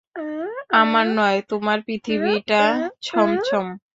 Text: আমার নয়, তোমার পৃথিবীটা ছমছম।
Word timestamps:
আমার 0.73 1.05
নয়, 1.17 1.39
তোমার 1.51 1.77
পৃথিবীটা 1.87 2.61
ছমছম। 3.01 3.65